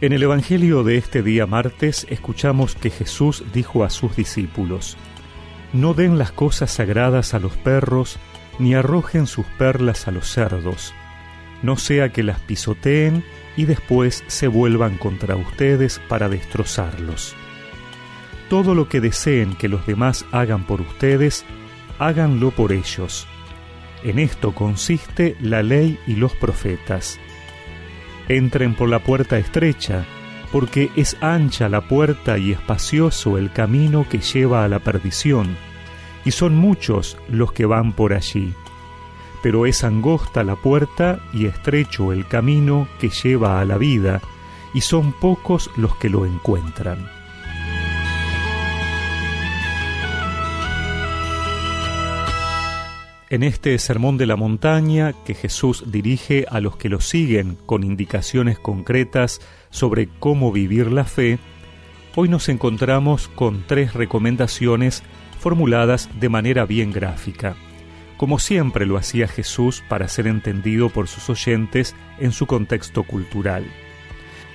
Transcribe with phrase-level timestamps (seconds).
[0.00, 4.96] En el Evangelio de este día martes escuchamos que Jesús dijo a sus discípulos,
[5.72, 8.16] No den las cosas sagradas a los perros,
[8.60, 10.94] ni arrojen sus perlas a los cerdos,
[11.62, 13.24] no sea que las pisoteen
[13.56, 17.34] y después se vuelvan contra ustedes para destrozarlos.
[18.48, 21.44] Todo lo que deseen que los demás hagan por ustedes,
[21.98, 23.26] háganlo por ellos.
[24.04, 27.18] En esto consiste la ley y los profetas.
[28.28, 30.04] Entren por la puerta estrecha,
[30.52, 35.56] porque es ancha la puerta y espacioso el camino que lleva a la perdición,
[36.26, 38.52] y son muchos los que van por allí.
[39.42, 44.20] Pero es angosta la puerta y estrecho el camino que lleva a la vida,
[44.74, 47.17] y son pocos los que lo encuentran.
[53.30, 57.84] En este Sermón de la Montaña que Jesús dirige a los que lo siguen con
[57.84, 61.38] indicaciones concretas sobre cómo vivir la fe,
[62.16, 65.02] hoy nos encontramos con tres recomendaciones
[65.38, 67.54] formuladas de manera bien gráfica,
[68.16, 73.66] como siempre lo hacía Jesús para ser entendido por sus oyentes en su contexto cultural.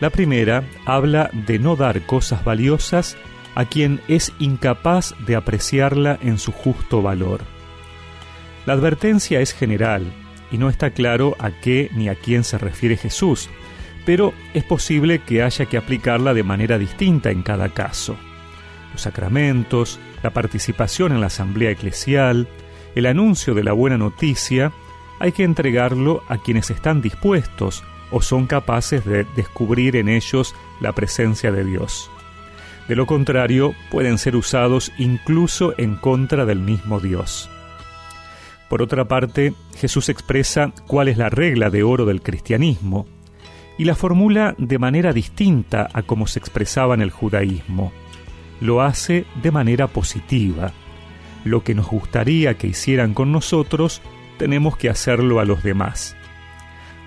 [0.00, 3.18] La primera habla de no dar cosas valiosas
[3.54, 7.53] a quien es incapaz de apreciarla en su justo valor.
[8.66, 10.12] La advertencia es general
[10.50, 13.50] y no está claro a qué ni a quién se refiere Jesús,
[14.06, 18.16] pero es posible que haya que aplicarla de manera distinta en cada caso.
[18.92, 22.48] Los sacramentos, la participación en la asamblea eclesial,
[22.94, 24.72] el anuncio de la buena noticia,
[25.20, 30.92] hay que entregarlo a quienes están dispuestos o son capaces de descubrir en ellos la
[30.92, 32.10] presencia de Dios.
[32.88, 37.50] De lo contrario, pueden ser usados incluso en contra del mismo Dios.
[38.74, 43.06] Por otra parte, Jesús expresa cuál es la regla de oro del cristianismo
[43.78, 47.92] y la formula de manera distinta a como se expresaba en el judaísmo.
[48.60, 50.72] Lo hace de manera positiva.
[51.44, 54.02] Lo que nos gustaría que hicieran con nosotros,
[54.38, 56.16] tenemos que hacerlo a los demás.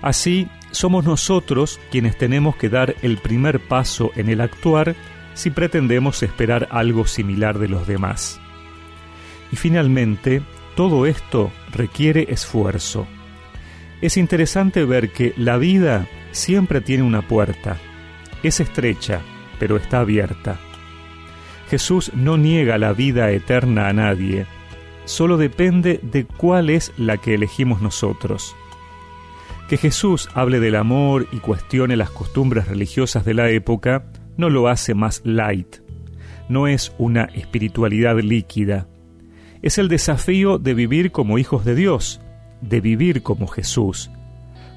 [0.00, 4.96] Así, somos nosotros quienes tenemos que dar el primer paso en el actuar
[5.34, 8.40] si pretendemos esperar algo similar de los demás.
[9.52, 10.40] Y finalmente,
[10.78, 13.08] todo esto requiere esfuerzo.
[14.00, 17.78] Es interesante ver que la vida siempre tiene una puerta.
[18.44, 19.20] Es estrecha,
[19.58, 20.60] pero está abierta.
[21.68, 24.46] Jesús no niega la vida eterna a nadie,
[25.04, 28.54] solo depende de cuál es la que elegimos nosotros.
[29.68, 34.04] Que Jesús hable del amor y cuestione las costumbres religiosas de la época
[34.36, 35.78] no lo hace más light.
[36.48, 38.86] No es una espiritualidad líquida,
[39.62, 42.20] es el desafío de vivir como hijos de Dios,
[42.60, 44.10] de vivir como Jesús.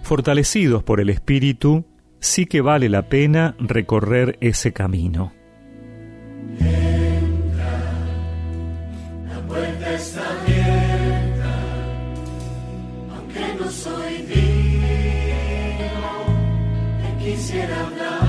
[0.03, 1.85] Fortalecidos por el Espíritu,
[2.19, 5.33] sí que vale la pena recorrer ese camino.
[9.27, 11.59] la puerta está abierta,
[13.15, 15.15] aunque no soy digno,
[17.19, 18.20] quisiera hablar.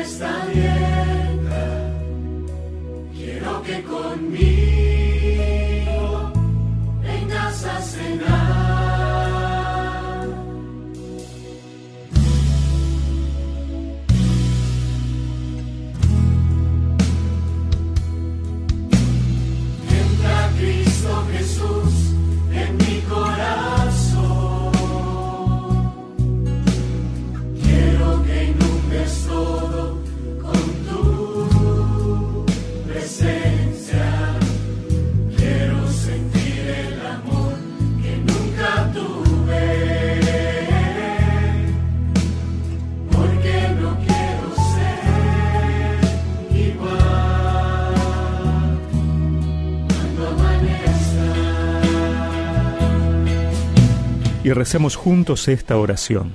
[0.00, 1.92] Está abierta.
[3.14, 4.79] Quiero que conmigo
[54.42, 56.32] y recemos juntos esta oración.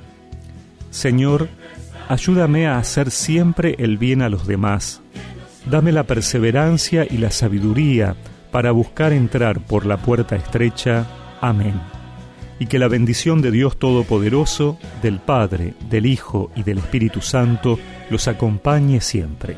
[0.91, 1.49] Señor,
[2.07, 5.01] ayúdame a hacer siempre el bien a los demás.
[5.69, 8.15] Dame la perseverancia y la sabiduría
[8.51, 11.07] para buscar entrar por la puerta estrecha.
[11.41, 11.73] Amén.
[12.59, 17.79] Y que la bendición de Dios Todopoderoso, del Padre, del Hijo y del Espíritu Santo
[18.09, 19.57] los acompañe siempre.